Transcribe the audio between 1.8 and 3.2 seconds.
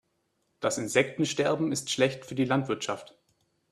schlecht für die Landwirtschaft.